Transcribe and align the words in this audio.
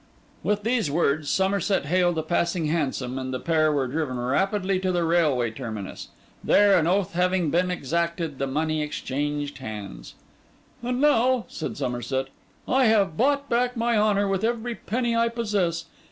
With 0.41 0.63
these 0.63 0.89
words, 0.89 1.29
Somerset 1.29 1.85
hailed 1.85 2.17
a 2.17 2.23
passing 2.23 2.65
hansom; 2.65 3.19
and 3.19 3.31
the 3.31 3.39
pair 3.39 3.71
were 3.71 3.85
driven 3.87 4.17
rapidly 4.17 4.79
to 4.79 4.91
the 4.91 5.03
railway 5.05 5.51
terminus. 5.51 6.07
There, 6.43 6.75
an 6.75 6.87
oath 6.87 7.13
having 7.13 7.51
been 7.51 7.69
exacted, 7.69 8.39
the 8.39 8.47
money 8.47 8.87
changed 8.87 9.59
hands. 9.59 10.15
'And 10.81 11.01
now,' 11.01 11.45
said 11.49 11.77
Somerset, 11.77 12.29
'I 12.67 12.85
have 12.85 13.15
bought 13.15 13.47
back 13.47 13.77
my 13.77 13.95
honour 13.95 14.27
with 14.27 14.43
every 14.43 14.73
penny 14.73 15.15
I 15.15 15.29
possess. 15.29 15.85